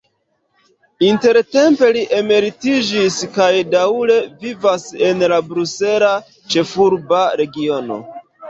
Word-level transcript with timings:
Intertempe 1.07 1.89
li 1.97 2.05
emeritiĝis 2.21 3.19
kaj 3.37 3.51
daŭre 3.75 4.17
vivas 4.47 4.89
en 5.11 5.23
la 5.35 5.41
Brusela 5.53 6.13
Ĉefurba 6.55 7.25
Regiono. 7.45 8.05